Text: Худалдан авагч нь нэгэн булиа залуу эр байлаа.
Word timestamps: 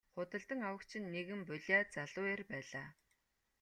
Худалдан 0.13 0.59
авагч 0.67 0.91
нь 1.01 1.11
нэгэн 1.13 1.41
булиа 1.47 1.81
залуу 1.93 2.25
эр 2.33 2.41
байлаа. 2.51 2.87